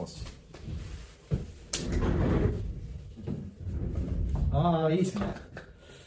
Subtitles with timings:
[0.00, 0.22] おし
[4.52, 4.98] ああ、いい。
[4.98, 5.26] ですね。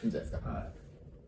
[0.02, 0.06] い。
[0.06, 0.30] いんじゃない。
[0.30, 0.68] ですかはい。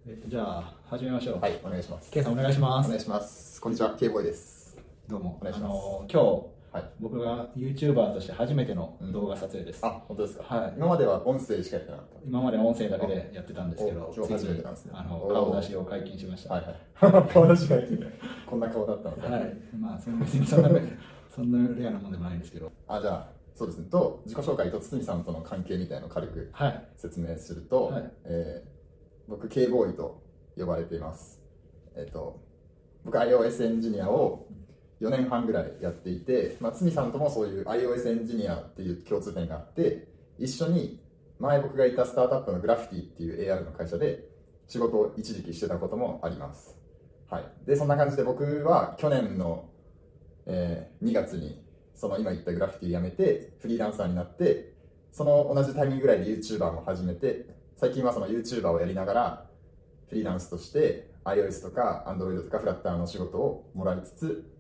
[0.08, 1.40] えっと、じゃあ、始めましょう。
[1.42, 1.60] はい。
[1.62, 1.84] お願い。
[1.84, 2.86] します K さんお願いします。
[2.88, 4.78] お願いしますこんにちは K ボーイです
[5.10, 5.38] どうも。
[5.42, 5.56] お願い。
[5.56, 6.90] しますあの今日、はい。
[7.02, 9.86] 僕が YouTuber として初めての動画撮影です。
[9.86, 10.74] あ本当ですかはい。
[10.78, 16.54] 今までは音声しかやってなかっ今まで音声だけでやってたんですけど、今日初めてなんですねあの顔出しを解禁しました。
[16.54, 16.66] はい
[17.12, 17.28] はい。
[17.28, 17.88] 顔出しがい。
[17.88, 18.08] いね
[18.46, 19.54] こんな顔だったので、はい。
[19.78, 20.70] まあ、その別にそんな、
[21.34, 22.72] そんなレアなもんでもないんですけど。
[22.88, 23.86] あじゃあそうですね。
[23.90, 26.90] と自己紹介と堤さんとの関係みたいのを軽くはい。
[26.96, 28.12] 説明すると、はい。
[28.26, 28.74] えー
[29.28, 30.22] 僕 K ボーイと
[30.58, 31.42] 呼ばれています。
[31.96, 32.42] えっ、と
[33.06, 34.48] 僕 iOS エンジニアを
[35.02, 40.08] 4年半ぐらいやっていて、まあ、堤さんともそういう iOS エンジニアっていう共通点があって
[40.40, 41.02] 一緒に
[41.40, 44.30] 前僕がいたスタートアップのグラフィティっていう AR の会社で
[44.68, 46.78] 仕事を一時期してたこともあります。
[47.30, 47.44] はい。
[47.66, 49.70] でそんな感じで僕は去年の、
[50.46, 51.64] えー2月に
[51.96, 54.74] その今言ったグラフィティ辞めてフリーランサーになって
[55.12, 59.46] その同じタイミングぐらいで YouTuber も始めて最近はその YouTuber をやりながら
[60.10, 64.52] フリーランスとして iOS とか Android とか Flutter の仕事をもらいつつ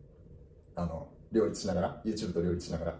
[0.75, 2.95] あの両立しながら YouTube と両立しながら、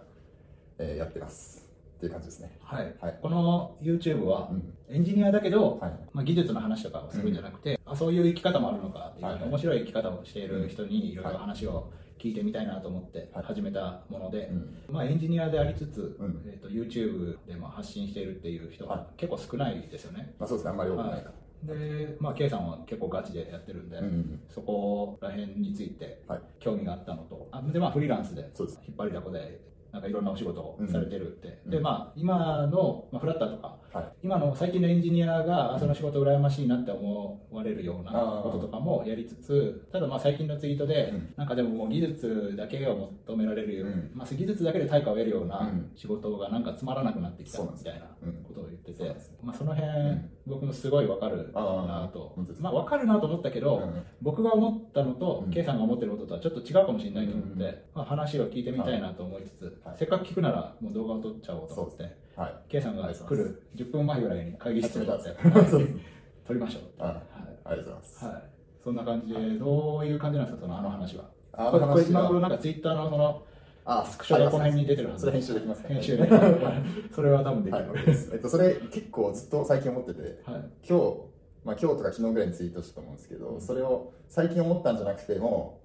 [0.78, 1.64] えーやってます。
[1.96, 2.58] っていう感じですね。
[2.60, 2.94] はい。
[3.00, 3.18] はい。
[3.22, 4.74] この YouTube はうん。
[4.88, 5.92] エンジニアだけど、はい。
[6.12, 9.34] まあ、技術の話とかをするんじゃなくて、あそういう生き方もあるのかっていう、はい。
[9.36, 9.48] はい。
[9.48, 11.92] 面白い生き方をしている人にいろいろ話を
[12.24, 13.44] 聞いてみたいなと思ってはい。
[13.44, 14.78] 始めたもので、うん。
[14.88, 16.42] まあ、エンジニアでありつつ、うん。
[16.46, 20.34] えー、と YouTube でも発信しているっていう人はが結構少ないですよね。
[20.38, 20.70] まあそうですね。
[20.70, 21.30] あんまり多くないはか
[21.64, 24.40] い、で、まあ、K さんは結構ガチでやってるんで、ら、うんうん。
[24.48, 26.40] そこら辺についてはい。
[26.60, 29.60] 興味があったのと、あでまあ、フリーランスで引っ張りだこで
[29.92, 34.04] なんかいろんなお仕事をされてるって、うんでまあ、今の、まあ、フラッターとかはい。
[34.24, 38.10] 今の最近のエンジニアがあその仕事羨ましいなって思われるような
[38.42, 41.34] こととかもやりつつただまあ最近のツイートで、うん。
[41.36, 44.10] なんかでももう技術だけを求められるよう、うん。
[44.12, 45.92] まあ、技術だけで対価を得るようなうん。
[45.94, 48.42] 仕事がなんかつまらなくなってきたみたいなうん。
[48.42, 50.30] ことを言っててまあ、その辺、ん。
[50.44, 52.36] 僕もすごいわかるなと。
[52.58, 54.02] まあわかるなと思ったけど、うん。
[54.20, 55.52] 僕が思ったのと、うん。
[55.52, 57.78] K さんが思ってることとはちょっと違うかもしれないと思って、うん。
[57.94, 59.96] まあ、話を聞いてみたいなと思いつつ、はい。
[59.96, 62.54] せっかく聞くならもう動画を撮っちゃおうと思って、はい。
[62.68, 65.06] K さんが来る10分前ぐらいに会議室に
[66.46, 66.82] 撮りましょう。
[66.82, 67.18] って、あはい。
[67.64, 68.42] ありがとうございます、はい、
[68.82, 71.24] そんな感じで、どういう感じなんですか、そのあの話は。
[71.52, 73.42] あこれこれ今は頃なんかツイッターのその
[73.84, 76.28] あスクショがこの辺に出てるはずそれ編集できますか編集で。
[77.14, 77.84] それは多分できる。
[77.84, 78.30] はい、OK です。
[78.32, 80.64] えっと、それ結構ずっと最近思ってて、はい。
[80.88, 81.16] 今日、
[81.64, 85.80] まあ今日とか昨日ぐらいにツイートしたと思うんですけど、それを最近思ったんじゃなくても、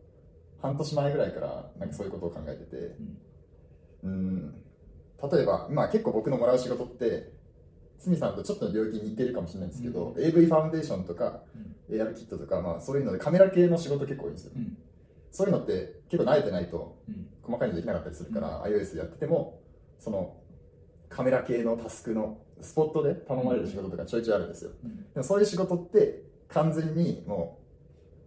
[0.61, 2.95] 半年前ぐらいからなんかそういうことを考えてて、
[4.03, 4.63] うん、
[5.31, 7.33] 例えば、まあ結構僕のもらう仕事って、
[7.99, 11.41] 堤さんとちょっと領域に似てるかもしれないんですけど、AV ファウンデーションとか、
[11.89, 14.51] AR キットとか、まあそういうのでカメラ系の仕事結構多いんですよ。
[14.55, 14.77] うん。
[15.31, 17.29] そういうのって結構慣れてないとうん。
[17.49, 19.59] 細かいのできなかったりするから、iOS でやってても
[19.97, 20.37] その
[21.09, 27.59] カメラ系のタスクのスポットで頼まれる仕事とかちょいちょいあるんですよ、うんでもそういう仕事って完全にも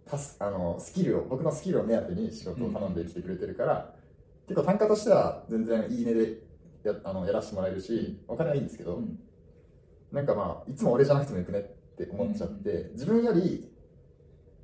[0.05, 3.93] うタスあのスキルを僕のスキルを目当てに仕事を頼んできてくれてるから、
[4.47, 6.39] 結構単価としては全然いいねで
[6.83, 9.19] やあのやらせてもらえるしお金はいいんですけど、うん。
[10.11, 13.69] なんかまあいつも俺じゃなくてもよくねって思っちゃって、自分より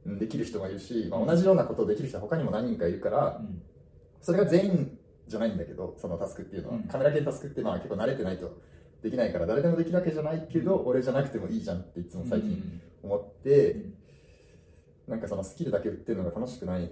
[0.05, 3.61] うんできる人がいるし、まあ、同じようなことをできる人は他にも何人かいるから、うん。
[4.21, 4.97] それが全員
[5.27, 6.83] じゃないんだけど、そのタスクっていうのは、うん。
[6.83, 8.61] カメラ系タスクってまあ結構慣れてないと
[9.03, 13.93] できないから、誰でもできるわけじゃないけど、俺じゃなくてもいいじゃんっていつも最近思って、うん。
[15.07, 16.89] なんかそのスキルだけ売ってるのが楽しくないん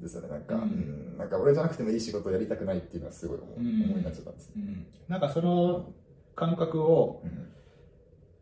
[0.00, 0.28] ですよね。
[0.28, 0.62] なんか、うん。
[0.62, 1.18] うん。
[1.18, 3.66] なんか俺じゃなくてもいい仕事をやりたくないっていうのはすごい思う、うん。
[3.84, 4.52] 思いになっちゃったんです。
[4.56, 4.86] うん。
[5.08, 5.92] なんかその
[6.34, 7.48] 感覚を、うん。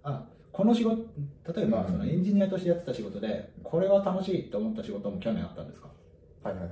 [0.02, 1.02] あこの仕事、
[1.56, 1.92] 例えばうん。
[1.92, 5.88] そのエンジニアとしてやってた仕事で、これは楽しいと思った仕事も去年あったんですか？
[6.42, 6.70] はいはいはい。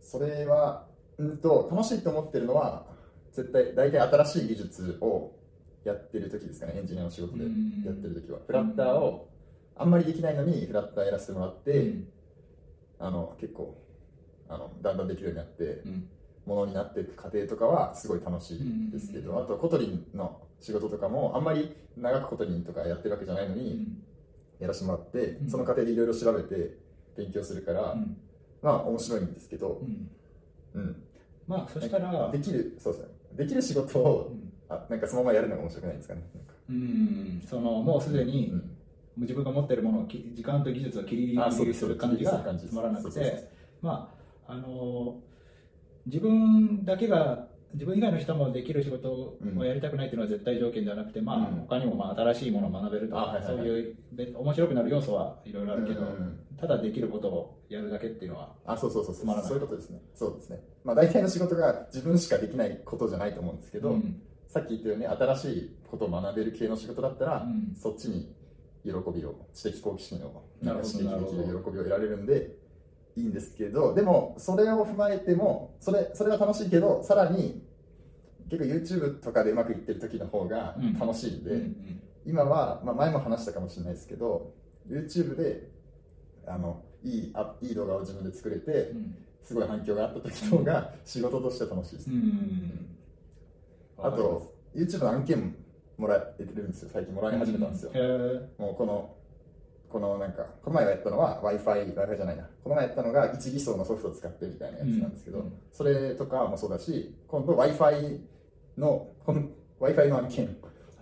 [0.00, 0.86] それは、
[1.18, 2.86] うんと、楽しいと思ってるのは、
[3.32, 5.32] 絶対、大体新しい技術を
[5.84, 7.82] やってる時ですかね、エンジニアの仕事でうん。
[7.84, 8.38] やってる時は。
[8.46, 9.28] フラッターを、
[9.76, 12.08] あんまりできないのに、フラッターやらせてもらって、うん。
[12.98, 13.76] あの、結構、
[14.48, 16.08] あの、だんだんできるようになって、うん。
[16.46, 24.02] ものになっていく過程とかは、すごい楽しいですけど、うんあと、 Kotlin の仕事とかも、あんまり長く Kotlin とかやってるわけじゃないのに、うん。
[24.58, 25.50] やらせてもらってう、ん。
[25.50, 26.78] その過程でいろいろ調べて、
[27.16, 28.16] 勉強するから、うん
[28.62, 30.10] まあ、面白いんですけどう、ん。
[30.74, 31.02] うん。
[31.46, 33.08] まあそしたらできるそうですね。
[33.32, 34.52] できる仕事をうん。
[34.68, 36.22] あなんかそのままやるのが面白くないんですかね。
[36.68, 37.42] うん。
[37.48, 38.76] そのもうすでに、うん。
[39.16, 41.80] 自分が持ってるものをき時間と技術を切りあそうです。
[41.80, 44.17] 切りする感じがつまらなくてまあ
[44.48, 45.20] あの
[46.06, 53.96] 自分だけが自分以外の人もできる仕事をやりたくないっていうのは絶対条件ではなくて、まあ、他にもまあ新しいものを学べるとか、そういう
[54.38, 56.00] 面白くなる要素はいろいろあるけど、
[56.58, 59.26] ただできることをやるだけっていうのはあそうそうそうそう。
[59.46, 60.00] そういうことですね。
[60.14, 60.60] そうですね。
[60.82, 63.98] まあ大体の仕事が自分しかできないことじゃないと思うんですけど、
[64.48, 67.46] さっき言ったように新しいことを学べる系の仕事だったら、
[67.78, 68.34] そっちに
[68.82, 72.56] 喜びを知的好奇心を刺激できる喜びを得られるんで
[73.18, 77.62] いいんですけどでもそれを踏まえてもそれそれは楽しいけどさらに
[78.48, 81.62] 結構 YouTube とかでうまくいってる時の方が楽しいんで、うんうん。
[81.62, 84.52] うん、今は、まあ、前も話したかもしれないですけど
[84.88, 85.68] YouTube で
[86.46, 88.92] あのいいあいい動画を自分で作れて、
[89.42, 92.22] すごい反響があった時の方が仕事として楽しいです、うんうん
[93.98, 95.54] うん、あと YouTube の案件
[95.96, 96.90] もらえてるんですよ。
[96.92, 97.92] 最近もらい始めたんですよ、
[98.58, 99.14] もうこの
[99.88, 102.48] このなんか、この前やったのは Wi-Fi、Wi-Fi じゃないな。
[102.62, 108.20] この前やったのが一偽装のソフトを使ってみたいなやつなんですけど、うん、それとかもそうだし、今度 Wi-Fi
[108.76, 109.08] の、
[109.80, 110.56] Wi-Fi の案件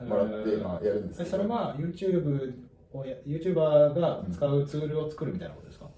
[0.04, 1.30] もらって、まあ、やるんですけど。
[1.30, 2.54] それは YouTube
[2.92, 5.90] をや、YouTuber が使うツールを作るみたいなことですか、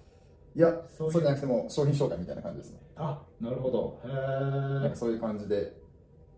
[0.55, 2.81] いや、そうじゃなくても商品紹介みたいな感じですね。
[2.97, 4.01] あ、なるほど。
[4.05, 5.75] へなんかそういう感じで、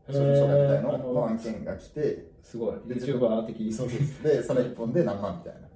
[0.09, 2.75] 商品紹介みたいなの案件が来て、すごい。
[2.87, 4.23] YouTuber 的そうです。
[4.23, 5.70] で、その1本で何万みたいな。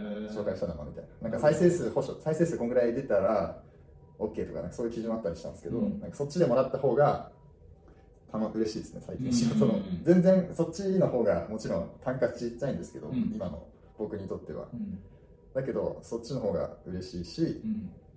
[0.00, 1.28] 紹介したのかみたいな。
[1.30, 3.62] なんか再生数保証、再生数こんぐらい出たら
[4.18, 7.30] OK とか、なんかそういう基準あったりしたんですけど、うん、なんかそっちでもらった方が、
[8.30, 9.32] たま嬉しいですね、最近。
[9.32, 9.78] 仕事の。
[10.02, 13.64] 全然そっちの方がもちろん単価ちっちゃいんですけど、うん、今の
[13.96, 14.66] 僕にとっては。
[14.72, 14.98] うん、
[15.54, 17.62] だけど、そっちの方が嬉しいし、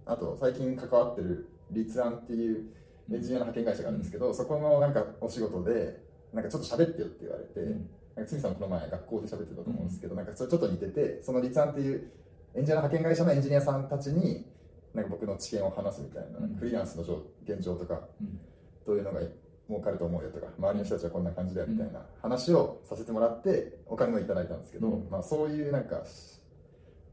[0.06, 2.66] あと最近関わってる立案っていう
[3.12, 6.02] エンジニアの派遣会社があるんですけど、そこのなんかお仕事で、
[6.34, 7.78] なんかちょっと喋ってよって言われて、
[8.26, 12.12] さんこの前学校で喋ってたと思うんですけど、うん、なんかそれちょっと似ててその立案っていう
[12.56, 14.46] エンジニアの派遣会社のエンジニアさんたちに
[14.94, 17.04] なんか僕の知見を話すみたいな、うん、フリーランスの
[17.44, 18.40] 現状とか、うん、
[18.86, 19.22] どういうのが
[19.68, 26.04] 儲かると思うよとか周りの人たちはこんな感じだよみたいな話をさせてもらってお金もいただいたんですけど、まあ、そういうなんか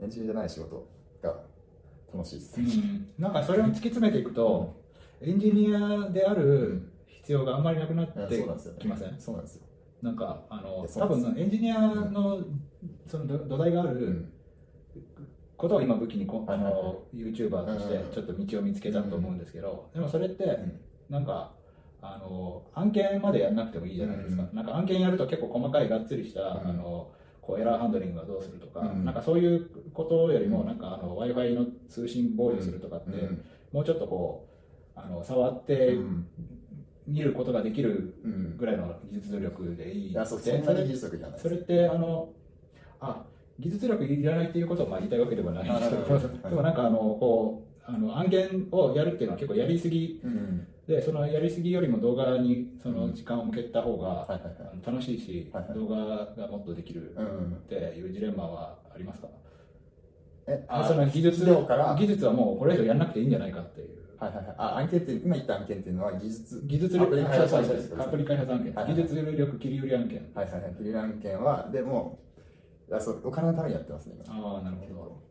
[0.00, 0.88] エンジニアじゃない仕事
[1.22, 1.34] が
[2.14, 2.56] 楽しいです、
[3.18, 4.80] なんかそれを突き詰めていくと、
[5.20, 8.12] エンジニアである必要があんまりなくなって
[8.80, 9.16] きません？
[9.18, 9.62] そうなんですよ
[10.04, 12.38] なんかあの多分エンジニアの
[13.06, 14.30] その土台がある
[15.56, 20.44] ことを今武器にこあの YouTuber としてちょっと道を見つけたと思うんですけどでもそれって
[21.08, 21.52] なんか
[22.02, 24.46] あの案件までやらなくてもいいじゃないですか。
[24.52, 27.10] なんか案件やると結構細かいがっつりしたあの
[27.40, 33.10] こうエラーハンドリングはどうするとか、なんかそういうことよりもなんかあの w i f i の通信防御するとかって、
[33.72, 34.50] もうちょっとこ
[34.94, 35.96] うあの触って
[37.06, 38.14] 見ることができる
[38.56, 42.30] ぐらいの技術力でいい、うん、いやそそんなに技術力じゃないそれってあの
[43.00, 43.24] あ
[43.58, 45.70] 技術力いらないっていうことをまあ言いたいわけではない。
[45.70, 46.18] んですけど。
[46.50, 54.40] でもなんかあのこうあの案件をやるっていうのは結構やりすぎ、うん、でそのやりすぎよりも動画にその時間を向けた方が
[54.84, 55.96] 楽しいし、はいはい、動画
[56.36, 59.28] がもっとできるっていうジレンマはありますか、
[60.46, 64.54] えあその技術技術はもうこれ以上やらなくていいんじゃないかっていうはいはいはい。
[64.58, 68.74] あ、案件って、今言った案件っていうのは技術、技術力、アプリ開発案件ですアプリ開発案件。
[68.74, 70.30] 技術力切り売り案件。
[70.34, 70.74] はいはいはい。
[70.74, 72.18] 切り売り案件は、でも、
[72.92, 74.34] あそうお金のためにやってますね、今。
[74.34, 75.22] ああ、なるほど。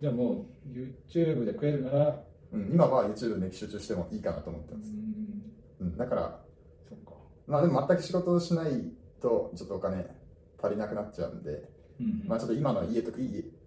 [0.00, 2.22] じゃあもう、YouTube で食えるなら、
[2.52, 4.92] うん、今は YouTube で集中してもいいかなと思ってます。
[5.80, 6.40] うん、だから、
[6.88, 7.12] そっか。
[7.46, 10.06] まあでも全く仕事をしないと、ちょっとお金
[10.62, 11.68] 足りなくなっちゃうんで、
[12.00, 13.18] うん、まあちょっと今の家とか、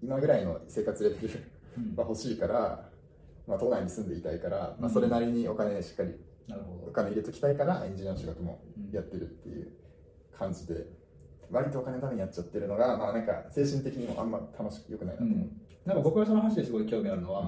[0.01, 1.51] 今ぐらいの生活レベル
[1.95, 2.89] は欲しいから、
[3.49, 6.13] まあ、都内に住んでいたいから、まあ、それなりにお金しっかり
[6.87, 8.61] お金入れときたいからエンジニアの仕事も
[8.91, 9.71] やってるっていう
[10.37, 10.85] 感じで
[11.51, 15.51] 割とお金のためにやっちゃってるのが、まあ、なんか精神的にもあんま楽しくよくないなと思う、うん、
[15.83, 17.41] なんか僕はその話ですごい興味あるのは、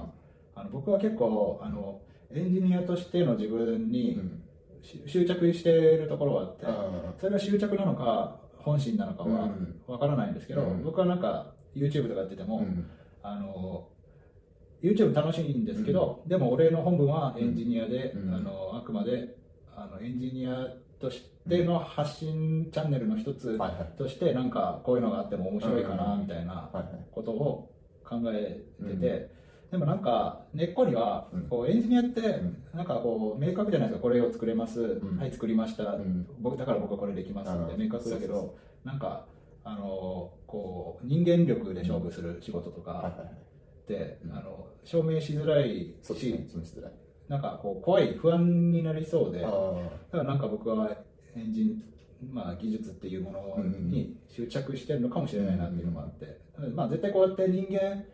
[0.56, 2.00] うん、あの僕は結構あの
[2.34, 4.20] エンジニアとしての自分に
[5.06, 6.66] 執着しているところがあって、
[7.20, 9.50] それは執着なのか本心なのかは
[9.86, 12.66] 分からないんですけど、僕はなんか YouTube とかやってても、
[13.22, 13.88] あの
[14.82, 19.36] YouTube 楽しいんですけど、うん、でも俺の本文はエンジニアで、うん、あのあくまで
[19.74, 20.66] あのエンジニア
[21.00, 23.58] としての発信チャンネルの一つ
[23.96, 26.70] として、なんかこういうのがあっても面白いかなみたいな
[27.10, 27.72] ことを
[28.04, 29.30] 考えてて、
[29.72, 32.40] でもなんか根っこにはこうエンジニアって
[32.74, 34.02] なんかこう明確じゃないですか。
[34.02, 34.80] これを作れます、
[35.18, 35.96] はい作りました、
[36.40, 39.26] 僕だから僕はこれできますって明確だけどなんか
[39.64, 43.12] あのこう人間力で勝負する仕事とか、
[44.30, 46.48] あの証明しづらいし、
[47.28, 49.78] なんかこう怖い不安になりそうでだか
[50.12, 50.90] らなんか僕は
[51.34, 51.82] エンジン、
[52.32, 56.38] まあ、技術っていうものに執着してるのかもしれないなっていうのもあって、
[56.74, 58.04] まあ、絶対こうやって人間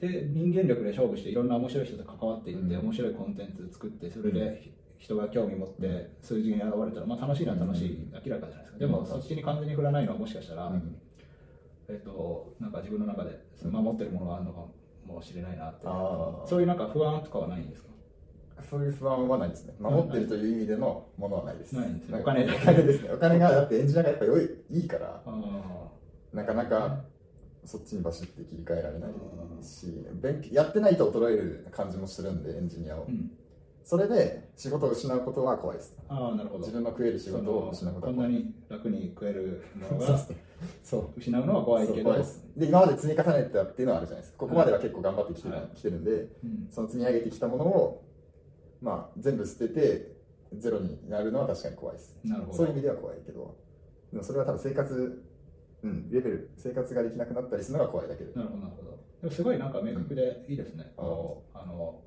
[0.00, 8.78] で人間力で勝負していろんな面白い人と関わっていって、面白いコンテンツ作ってそれで人が興味持って数字に現れたら、まあ、楽しいのは楽しい、明らかじゃないですか。
[8.78, 10.72] でも、そっちに完全に振らないのはもしかしたら、
[11.88, 14.60] えっと、なんか自分の中で守ってるものがあるのか
[15.06, 15.86] もしれないなって、
[16.48, 17.88] そういうなんか不安とかはないんですか？
[18.68, 19.74] そういう不安はないですね。
[19.78, 21.74] 守ってるという意味でのものはないです。
[21.76, 22.18] ないんですね。
[22.20, 23.10] お金 お金ですね。
[23.12, 25.22] お金がだってエンジニアがやっぱ良いいいから、
[26.32, 27.04] なかなか
[27.64, 29.10] そっちにバシッて切り替えられない
[29.62, 33.04] し、勉強やってないと衰える感じもするんで、エンジニアを。
[33.08, 33.30] うん
[33.86, 35.96] それで仕事を失うことは怖いです。
[36.08, 36.58] ああ、なるほど。
[36.58, 40.18] 自分の食える仕事を失うことはこんなに楽に食えるのが
[40.82, 42.12] そう失うのは怖いけど。
[42.56, 44.38] で、今まで積み重ねてたっていうのはあるじゃないですか。
[44.38, 48.04] ここまでは結構頑張ってきてる,、はい、てるんで、うん、その積み上げてきたものを、
[48.82, 50.16] まあ、全部捨てて、
[50.52, 52.18] ゼロになるのは確かに怖いです。
[52.24, 52.56] なるほど。
[52.58, 53.56] そういう意味では怖いけど、
[54.10, 55.22] でもそれは多分生活、
[55.84, 58.32] うん、レベル、生活ができなくなったりするのが怖いだけで。
[58.34, 58.98] なるほど、なるほど。
[59.20, 60.92] でもすごいなんか明確でいいですね。
[60.98, 61.04] うん、
[61.54, 62.00] あの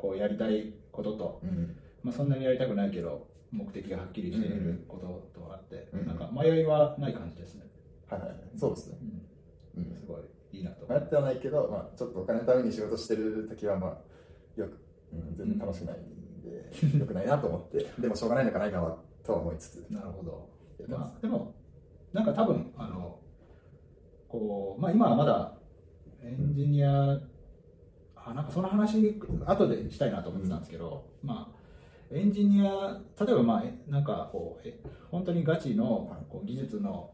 [0.00, 7.66] こうやりたいことと、うん、まあ、そんなにやりたくないけど目的がはっきりしていることとあって、うん、なんか迷いはない感じですね。
[8.08, 8.98] はいはい、そうですね。
[9.76, 14.80] うん、すごいいいなと迷ってはないけど、まあ、ちょっとお金のために仕事してる時は、まあ、よく、
[15.12, 19.86] うん、全然楽しくないんで、 よくないなと思って、でもしょうがないのかな、今はとは思いつつ。
[19.90, 20.48] なるほど。
[20.88, 21.54] まあ、でも、
[22.12, 23.18] なんか多分、あの、
[24.28, 25.58] こう、まあ今はまだ
[26.22, 27.20] エンジニア
[28.30, 31.60] あなんかその話後でしたいなと思ってたんですけど、うん、まあ
[32.12, 34.78] エンジニア例えばまあなんかこうえ
[35.10, 37.10] 本当にガチのこう技術の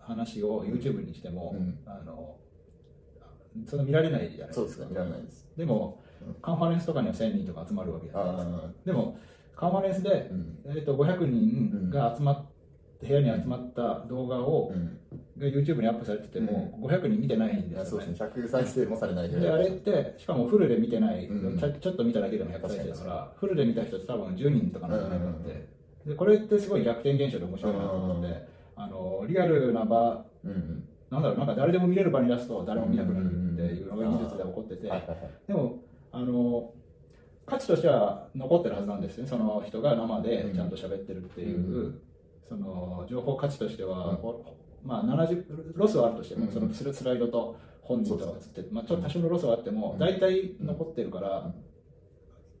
[0.00, 2.36] 話を YouTube にしても、うん、あの
[3.66, 4.66] その見られないじゃないですか。
[4.66, 5.46] ですね見られないです。
[5.56, 8.62] でも、うん、カンファレンスとかには1000人とか集まるわけじゃないですか。
[8.86, 9.18] でも
[9.56, 10.30] カンファレンスで、
[10.66, 12.46] えー、と500人が集まっ
[13.02, 14.72] 部屋に集まった動画を、
[15.38, 25.68] が YouTube にアップされてても、500人見てないんですよ、ね、そうですね、100再生もされないで、あれって、しかもフルで見てない、うん、ちょちょっと見ただけでも100再生だから、フルで見た人って多分10人とかなんじゃないかって、
[26.06, 34.92] でこれってすごい逆転現象で面白いなと思って、あのリアルな場、うんなんだろう、なんか誰でも見れる場に出すと誰も見なくなるっていうのが技術で起こってて、
[35.48, 36.72] でも、あの、
[37.46, 42.00] 価値としては残ってるはずなんですね、その人が生でちゃんと喋ってるっていう。
[42.50, 44.18] その情報価値としては、
[44.82, 51.54] まあ、70ロスはあるとしても、そのスライドと本人とか映って、まあ、ちょっと多少のロスはあっても、大体残ってるから、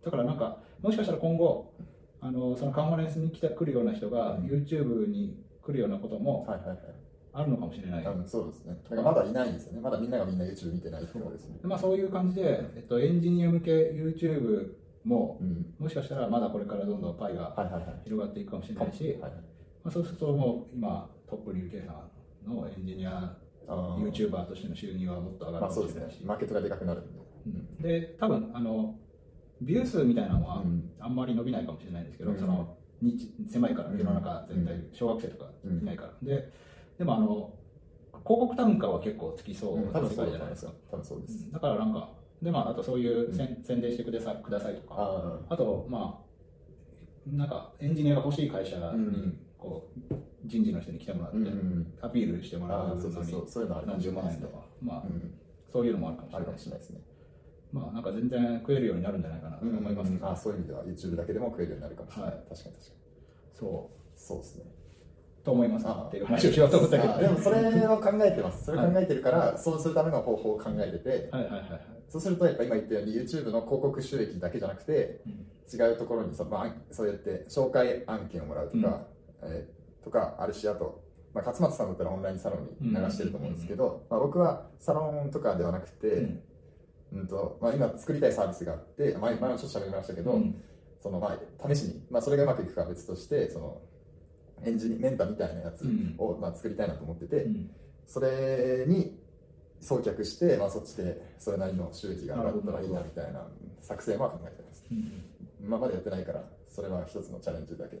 [0.04, 1.74] だからなんか、もしかしたら今後、
[2.20, 6.46] あのそのカンファレンスに来て来るような人が、YouTube に来るようなことも
[7.32, 8.04] あるのかもしれない。
[8.26, 8.78] そうですね。
[8.84, 9.80] だからまだいないんですよね。
[9.80, 11.58] まだみんながみんな YouTube 見てないってことですね。
[11.64, 14.68] まあ、そういう感じで、えっと、エンジニア向け YouTube
[15.02, 17.56] も、うん、もしかしたらまだこれからどんどんパイが
[18.04, 21.92] 広がっていくかもしれないし、はいはいはいまあ、そうするともう今トップにいるケさ
[22.46, 28.94] んのエンジニア YouTuber としての収入はもっと上がるかもしれないし、まあね、マーケットがでかくなるんで、うん、で多分あの
[29.62, 30.62] ビュー数みたいなのは
[30.98, 32.76] あんまり伸びないかもしれないんですけど、うん、その
[33.48, 36.52] 狭いから世の中全体、小学生とかいないから、で
[36.98, 37.54] でもあの
[38.26, 42.10] 広告単価は結構つきそうな世界じゃないですか、多分そうですだからなんか
[42.42, 45.40] でまあ、あとそういう宣,、宣伝してくださくださいとか。
[45.48, 46.30] あとまあ
[47.26, 50.14] なんかエンジニアが欲しい会社にこう
[50.46, 51.38] 人事の人に来てもらって、
[52.00, 53.02] アピールしてもらうのに
[53.86, 55.04] 何十万円とか、まあ、
[55.70, 56.80] そういうのもあるかもしれない。
[56.80, 57.00] ですね。
[57.72, 62.76] まあなんか全然食えるようになるんじゃないかなと思いますけど、あそういう意味では YouTube だけでも食えるようになるかもしれない、確かに確かに。
[63.52, 64.18] そう。
[64.18, 64.64] そうですね。
[65.44, 68.64] と思いますっていう話をしようと思ったけどでもそれを考えてます。
[68.66, 75.22] それ考えてるから、そうするための方法を考えてて、はいはいはいはい、そうするとやっぱ今言ったように YouTube の広告収益だけじゃなくて、
[75.72, 79.06] 違うところにそ、まあ、そうやって紹介案件をもらうとか、
[79.42, 81.02] えー、とかあるしあと、
[81.34, 86.42] まあ、勝松さんだったらオンラインサロンに流してると思うんですけど、まあ、僕はサロンとかではなくて、うん。
[87.12, 90.62] うんとまあ、今作りたいサービスがあって前前もちょっと喋りましたけど、うん、
[91.00, 93.80] そのまあ試しに、まあ、それがうまくいくかは別としてその
[94.64, 95.84] エンジニメンタみたいなやつ
[96.18, 97.46] を、まあ、作りたいなと思ってて、
[98.06, 99.18] それに
[99.80, 103.46] 送客して、まあ、そっちでそれなりの収益が上がったらいいなみたいな
[103.80, 104.84] 作戦は考えてます、
[105.62, 107.96] まあ、まだやってないからそれは一つのチャレンジだけ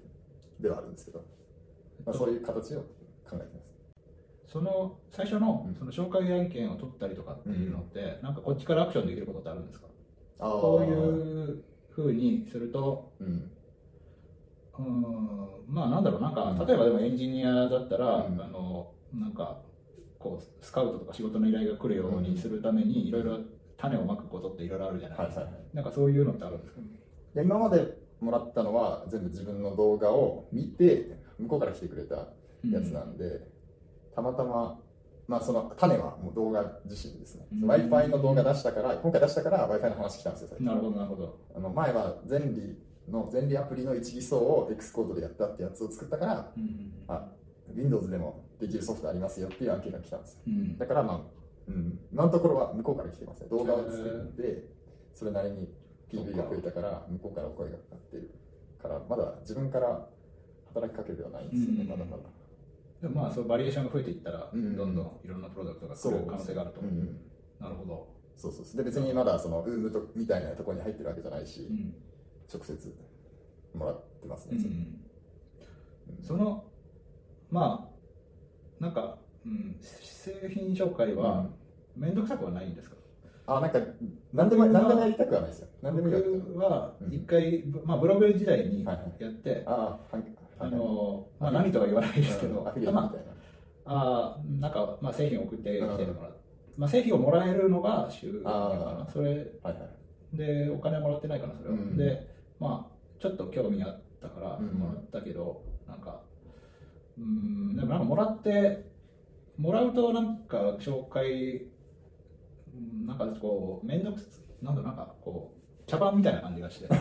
[0.60, 1.24] ではあるんですけど、
[2.04, 2.86] まあ、そういう形を考
[3.34, 3.70] えてます。
[4.46, 9.86] その最初のその紹介案件を取ったりとかっていうのって、うん、なんかこっちからアクションできることってあるんですか？
[10.38, 13.50] こういうふうにすると、うん、
[14.78, 19.58] うんまあなんだろうなんか、例えばでもエンジニアだったら、うん、あのなんか
[20.18, 23.38] こうスカウトとか仕事の依頼が来るようにするためにいろいろ
[23.76, 26.80] 種をまくことっていろいろあるじゃないですか、はいはいはい、なんかそういうのってあるんですか、
[27.40, 32.16] 今までもらったのは全部自分の動画を見て向こうから来てくれた
[32.70, 33.42] やつなんで、うん、
[34.14, 34.78] たまたま、
[35.26, 41.38] まあ、その種はもう動画自身ですね、うん、w i f i の動画出したから今回出したから w i f i の話来たんですよなるほどなるほど。
[41.56, 46.92] あの前は前理の前理アプリの一偽装を X コードでやったってやつを作ったから、うん。
[47.08, 47.26] あ
[47.74, 50.40] Windows でもできるソフトありますよっていう案件が来たんですよ。
[50.46, 50.78] うん。
[50.78, 51.20] だからまあ、
[51.68, 53.48] うん、今のところは向こうから来てますね。
[53.48, 54.68] 動画を作って
[55.14, 55.68] それなりに
[56.12, 58.30] PV が増えたから向こうからお声がかかってる
[58.80, 60.06] からまだ自分から
[60.74, 61.88] 働きかけてはないんですよね、うん。
[61.88, 62.22] まだまだ。
[63.02, 64.76] でもまあそうバリエーションが増えていったら、うん。
[64.76, 67.20] どんどんいろんなプロダクトが来る可能性があると、うんうん。
[67.60, 68.76] なるほど、そうそうそう。
[68.76, 71.94] で別にまだそのウームとみたいなところに入ってるわけじゃないし、うん。
[72.52, 72.94] 直接
[73.74, 74.96] もらってますね、うん
[76.22, 76.64] その
[77.50, 81.46] まあなんか、うん、製品紹介は
[81.96, 82.96] 面倒くさくはないんですか、
[83.46, 83.78] あなんか
[84.32, 89.98] 何でも何でもやりたくはないですよ何でもいい僕は一回、まあ、ブログ時代にやって、あ
[90.60, 93.18] のまあ、何とは言わないですけど、アフィリエイトみたい。
[93.24, 93.32] な、
[93.86, 95.94] あーなんか、まあ、製品を送ってきてもら
[96.28, 96.36] う、
[96.76, 99.10] まあ、製品をもらえるのが収入かあな。
[99.10, 99.46] それ
[100.32, 101.96] でお金はもらってないかなそれは、うん。
[101.96, 102.28] で
[102.60, 104.66] まあちょっと興味あったからうん。
[104.78, 106.20] もらったけど、なんか
[107.18, 108.84] うんでもなんかもらって
[109.58, 111.62] もらうとなんか紹介
[112.74, 114.26] うんなんかこう面倒くさ
[114.62, 115.59] なんだなんかこう
[115.90, 116.88] 茶番みたいな感じがして。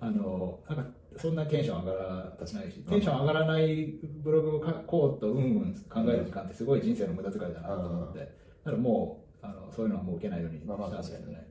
[0.00, 0.86] あのなんか
[1.16, 2.80] そんなテンション上がらないし。
[2.80, 3.86] テンション上がらない
[4.22, 8.20] ブログを書こうとうんうん考える時間ってすごい人生の無駄遣いだなと思って。
[8.20, 8.26] だ
[8.64, 11.46] からもうあのそういうのはもう受けないようにしたんですよね、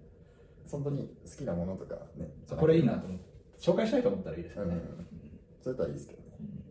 [0.71, 3.33] 本当に好きなものとかねあこれいいなと思って。
[3.59, 5.07] 紹介したいと思ったらいいですよね、うん。
[5.61, 6.27] それとはいいですけどね。
[6.39, 6.63] うん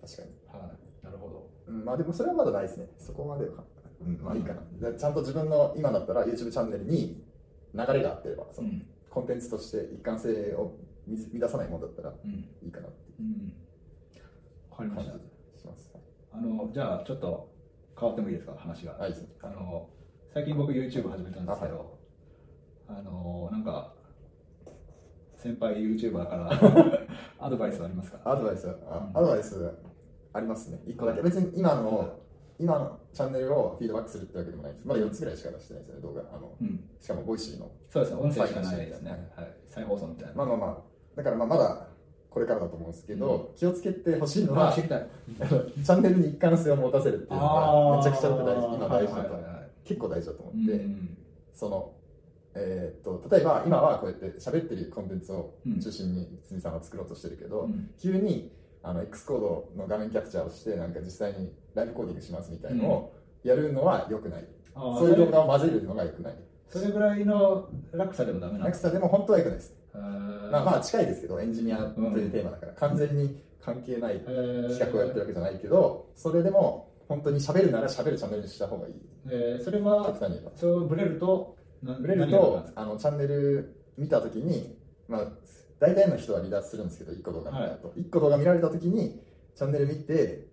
[0.00, 0.60] 確かに。
[0.60, 1.50] はい、なるほど。
[1.68, 2.88] うん、まあでもそれはまだないですね。
[2.98, 3.62] そこまでは。
[4.00, 4.90] うん、まあいいかな。
[4.90, 7.22] でちゃんと自分の今だったら YouTube チャンネルに
[7.74, 8.86] 流れがあってれば、そのうん。
[9.08, 12.30] コンテンツとして一貫性を見せ乱さないものだったらうん。
[12.62, 13.52] いいかなっていう。
[14.82, 15.12] りました。
[15.12, 15.18] じ
[15.60, 15.90] します。
[16.32, 17.50] あのじゃあちょっと
[17.98, 18.54] 変わってもいいですか？
[18.56, 19.88] 話が、はい、あの
[20.32, 21.98] 最近僕 YouTube 始めたんですけど
[22.88, 23.92] あのなんか
[25.36, 26.50] 先輩 YouTuber から
[27.40, 28.20] アドバイスはありますか？
[28.24, 29.16] アドバイス、あうん。
[29.18, 29.70] アドバイス
[30.32, 30.80] ありますね。
[30.86, 31.22] 一個だけ。
[31.22, 32.20] 別に今の、
[32.58, 34.86] 今のチャンネルをフィードバックするってわけでもないです。
[34.86, 36.22] まだ4つぐらいしか出してないですよね、動画。
[36.32, 36.80] あのうん。
[37.00, 37.70] しかも、 Voicy の。
[37.88, 40.34] そうですね音声しかないですね、ははい、再放送みたいな。
[40.34, 40.76] まあまあまあ、
[41.16, 41.86] だからまあまだ
[42.30, 49.70] これからだと思うんですけど、気をつけてほしいのは、 チャンネルに一貫性を持たせるっていうのがめちゃくちゃ僕大事、今大事だと、はいはいはいはい。
[49.84, 51.18] 結構大事だと思うって、ん。
[51.52, 51.92] その、
[52.54, 55.80] えーっと、例えば今はこうやって喋ってるコンテンツをうん。
[55.80, 57.90] 中心に堤さんは作ろうとしてるけど、うん。
[57.98, 63.12] 急にあの X コードの画面キャプチャーをして、なんか実際にライブコーディングしますみたいのを
[63.44, 64.44] やるのは良くない。
[64.74, 66.34] あーそういう動画を混ぜるのが良くない。
[66.68, 69.74] それぐらいの落差でもダメなんラクでも本当は良くないです。
[69.92, 78.94] まあまあ近いですけど、エンジニアというテーマだから、完全に関係ない企画をやってるわけじゃないけど、それでも本当に喋るなら喋るチャンネルにした方がいい。
[79.28, 80.04] えーそれは。
[80.54, 84.76] そうブレるとなブレるとあのチャンネル見たときに、
[85.08, 85.26] まあ、
[85.80, 89.22] 大体の人は離脱するんですけど、1個動画見た後、1個動画見られたときに、
[89.56, 90.46] チャンネル見て、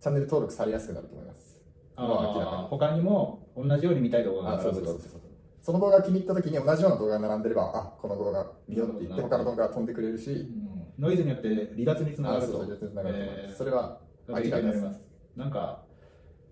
[0.00, 1.60] チャンネル登録されやすくなると思います。
[1.96, 2.62] あ明らかに。
[2.62, 5.20] ー他にも同じように見たい動画があそうそうそうそう
[5.60, 10.68] その動画が気に入ったときに同じような動画が並んでれば、あこの動画見ようって言って、他の動画が飛んでくれるし、うん。
[10.98, 12.48] ノイズによって離脱につながると。
[12.48, 13.50] あそうそう、絶対つながると思います。
[13.50, 14.46] えーそれは明らかで。
[14.46, 14.98] になります。
[14.98, 15.02] す。
[15.36, 15.82] なんか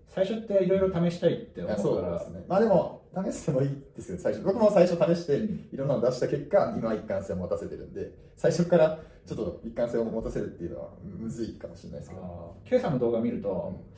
[0.07, 1.81] 最初っていろいろ試したいって思から。
[1.81, 2.45] そううですね。
[2.47, 2.96] まあでも、
[3.31, 4.43] 試してもいいですけど、最初。
[4.43, 12.55] 僕も最初試して、いろんなの出した結果、今は一貫性を持たせてるんで、最初からちょっと一貫性を持たせるっていうのはむずいかもしれないですけど。
[12.65, 13.97] K さんの動画見ると、うん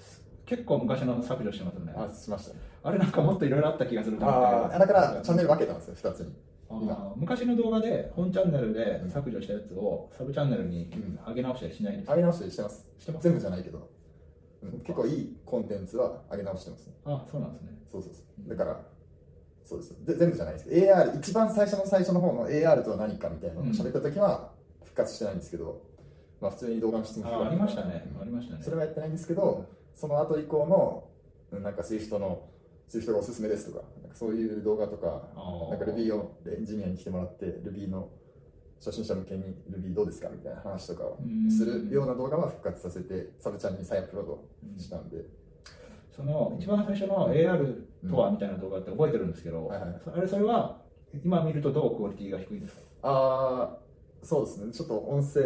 [0.50, 2.60] 結構昔の削除してますよねあ、しましたね。
[2.82, 6.34] あれなんかもっといろいろあった気がすると思ってああ、だからチャンネル分けたんですよ、二つに。
[7.18, 12.88] 昔の動画で本チャンネルで削除したやつをサブチャンネルにうん上げ直したりしないんですか、上げ直してしてます。
[12.98, 13.24] してます？
[13.26, 13.90] 全部じゃないけど。
[14.64, 16.94] うん結構いいコンテンツは上げ直してますね。
[17.06, 18.50] あそうなんですねそうそうそう。
[18.50, 18.82] だから、
[19.70, 19.96] そうです。
[20.04, 24.50] で全部じゃないですけど、AR、一番最初の最初の方の AR とは何かみたいなのを喋った時は
[24.84, 25.82] 復活してないんですけど、
[26.42, 28.04] まあ普通に動画の質問あありましたね。
[28.20, 28.64] ありましたね。
[28.64, 31.04] それはやってないんですけど、その後以降の、
[31.52, 32.48] うんなんか SWIFT の、
[32.90, 35.28] SWIFT がおすすめですとか、なんかそういう動画とか、
[35.70, 38.10] なんか Ruby をエンジニアに来てもらって、Ruby の
[38.80, 41.52] 初心者向けに Ruby どうですかみたいな話とかをうん。
[41.52, 44.44] するような動画は復活させて、サブチャンに再アップロード
[44.78, 45.26] したんで、
[46.20, 50.02] その一番最初の AR とはみたいな動画って覚えてるんですけど、はいはい。
[50.18, 50.82] あれそれは
[51.24, 52.82] 今見るとどうクオリティが低いですか？
[53.04, 55.42] あー、そうですね、ちょっと音声、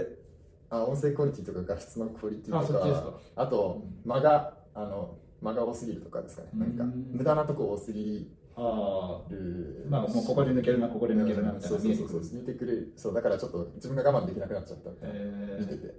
[0.72, 9.86] あ音声クオリティとか画質のクオリティとかか、あと間が、あの間が多すぎるとかですかね、なんかうん無駄なとこ多すぎある。
[9.88, 12.40] あまあもうここで抜けるなここで抜けるなみたいなそうそうそうそう。
[12.40, 12.94] 見てくれる。
[12.96, 15.60] そうだからちょっと自分が我慢できなくなっちゃったみたいな、えー。
[15.62, 15.94] 見てて。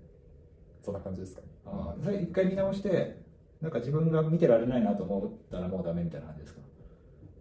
[0.83, 1.47] そんな感じですかね。
[1.65, 2.05] あー。
[2.05, 3.24] それ一回見直して
[3.61, 6.61] なんか自分が見てられないなと思ったらもうダメみたいな感じですか？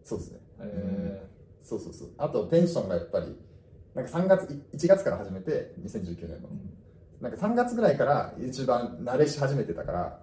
[0.04, 1.28] そうですね、え
[1.62, 2.10] そうそうそう。
[2.17, 3.36] あとテンションがやっぱり
[3.95, 6.49] なんか3月1月から始めて2019年の、
[7.21, 10.19] なんか3月ぐらいから YouTuber 慣れし始めてたから、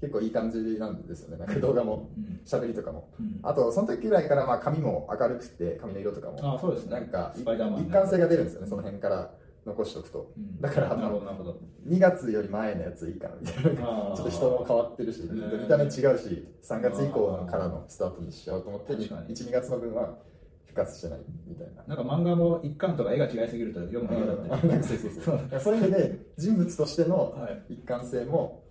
[0.00, 1.36] 結構いい感じなんですよね。
[1.36, 2.08] なんか動画も
[2.46, 3.10] 喋りとかも、
[3.42, 6.54] あとその時ぐらいからまあ髪も明るくて髪の色とかも。
[6.54, 9.30] あそうです、ね、なんか一貫性が出るんですよねその辺から
[9.68, 11.60] 残しとくと、だからなるほどなるほど。
[11.86, 14.12] 2月より前のやついいかなみたいな。
[14.16, 20.18] ちょっと人も変わってるし見た目違うし3月以降からのスタートにしようと思って12月の分は
[20.66, 21.94] 復活してないみたいな。
[21.94, 25.60] なんか漫画も一巻とか絵が違いすぎると読むの嫌だったり、 うん、そうそうそう。
[25.60, 25.74] そう。
[25.76, 27.34] いう意味で人物としての
[27.68, 28.62] 一貫性も、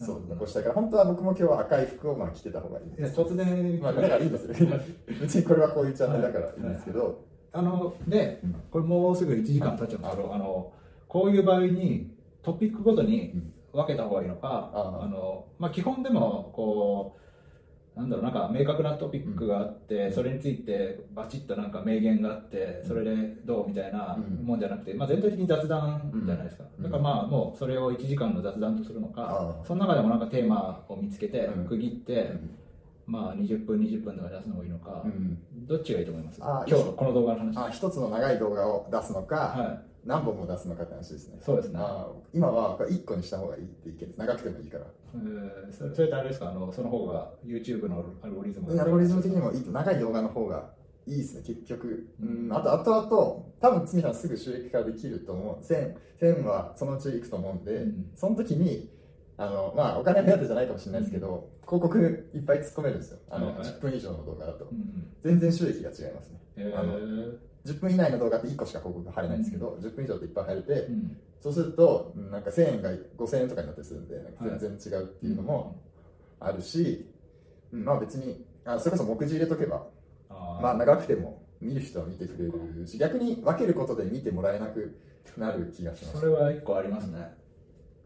[0.00, 0.74] そう残したいから。
[0.74, 3.80] 本当は僕も今日は赤い服をまあ着てた方がいいいや突然。
[3.80, 4.54] まあだからいいですよ。
[5.20, 8.40] 別にこれはこういうチャンネルだからいいんですけど、あので
[8.70, 10.72] これもうすぐ1時間経っちゃうんですけどあの
[11.06, 12.10] こういう場合に
[12.42, 13.32] トピックごとに
[13.72, 17.16] 分けた方がいいのか、あのまあ、基本でもこ
[17.96, 32.32] うなんだろうなんか明確なトピックがあって、それについてバチッとなんか名言があってそれでどうみたいなもんじゃなくて、まあ、全体的に雑談じゃないですか、だからまあもうそれを1時間の雑談とするのか、その中でもなんかテーマを見つけて区切って、
[33.06, 35.04] まあ20分20分とか出すのがいいのか、
[35.66, 36.40] どっちがいいと思います？
[36.40, 41.38] 今日のこの動画の話あ一つの長い動画を出すのか、はい何本も出すのかって話ですね。
[41.40, 41.80] そうですね。
[42.34, 44.18] 今は1個にした方がいいって意見です。
[44.18, 44.84] 長くてもいいから。
[45.14, 46.50] えー、それそれってあれですか？
[46.50, 50.72] あの、その方が YouTube のアルゴリズムアルゴリズム的にもいいと、長い動画の方が
[51.06, 52.08] いいですね、結局。
[52.20, 55.64] うん、あと、あとあと、多分、つみさんすぐ収益化できると思う。
[55.64, 58.90] 1000、1000はそのうちいくと思うんで、うん、その時に、
[59.36, 63.18] あの、まあ、お金目当てじゃないかもしれないですけど、うん、広告いっぱい突っ込めるんですよ。
[63.30, 64.68] あの、10分以上の動画だと。
[65.20, 66.38] 全然収益が違いますね。
[66.56, 66.98] えー、あの
[67.64, 75.80] 10分以内の動画って1個しか広告が貼れないんですけど、うん、10分以上っていっぱい貼れて、うん、そうするとなんか1000円が5000円とかになったりするんで全然違うっていうのも
[76.40, 77.06] あるし、
[77.72, 79.86] はい、まあ別にあそれこそ目次入れとけば
[80.28, 84.98] まあ長くても見る人は見てくれるし逆に分けることで見てもらえなく
[85.38, 86.20] なる気がします。
[86.20, 87.34] それは1個ありますね、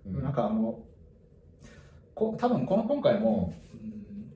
[0.07, 0.79] うん、なんかあの
[2.19, 3.55] こ多分この今回も、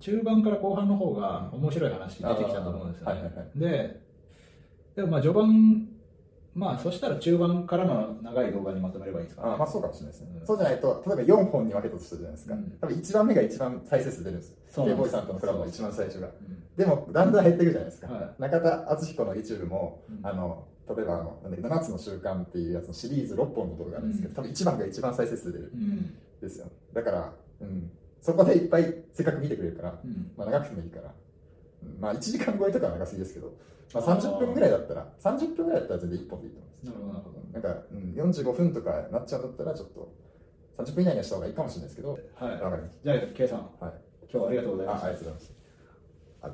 [0.01, 4.01] 中盤から後半の方が面白い話出てきたと思うんですよね、はいはいはい、で
[4.97, 5.88] でもまあ序盤、
[6.55, 14.51] まあそしたら中盤からの長い動画にまとめればいいですか、ね、あまあそうかもしれないですね、うん、そうじゃないと、例えば4本に分けたとしたじゃないですか、うん、多分1番目が一番再生数出るんです。
[14.51, 16.29] よ、ケイボーイさんとのコラボの一番最初が。
[16.77, 26.14] でも、だんだん減っていくじゃないですか、はい、中田敦彦の YouTube も、うん、あの例えばあのなんだ7つの習慣っていうやつのシリーズ6本の動画あるんですけど、多分1番が一番再生数出るん。
[26.42, 26.66] ですよ。
[26.92, 30.01] だから、うん、そこでいっぱいせっかく見てくれるから、
[30.37, 31.14] まあ長くてもいいから。
[31.98, 33.53] まあ1時間超えとかは長すぎですけど、
[33.94, 36.87] まあ、30分ぐらいだったら、30分ぐらいだったら全然1本でいいと思います。
[36.87, 37.42] なるほど、なるほど。
[37.53, 40.12] なんか、うん、45分とかなっちゃうんだったら、ちょっと、
[40.79, 42.61] 30分以内にはした方がいいかもしれないですけど、はい。
[42.61, 43.03] わかりました。
[43.05, 43.68] じゃあ、K さん、はい。
[43.81, 43.92] 今
[44.31, 45.07] 日はありがとうございました。
[45.07, 45.48] あありがとうございまし
[46.42, 46.53] た。